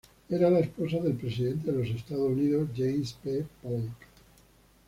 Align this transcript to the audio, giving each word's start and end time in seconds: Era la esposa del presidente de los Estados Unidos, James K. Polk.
Era 0.35 0.49
la 0.49 0.61
esposa 0.61 0.97
del 0.99 1.13
presidente 1.13 1.71
de 1.71 1.77
los 1.77 1.87
Estados 1.95 2.31
Unidos, 2.31 2.69
James 2.75 3.15
K. 3.23 3.29
Polk. 3.61 3.97